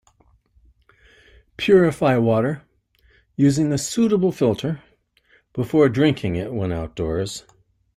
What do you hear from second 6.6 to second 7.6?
outdoors.